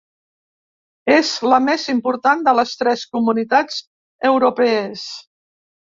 [1.15, 3.81] És la més important de les tres Comunitats
[4.31, 5.05] Europees.